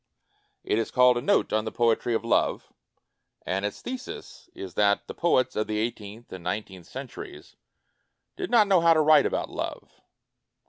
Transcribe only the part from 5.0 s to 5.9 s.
the poets of the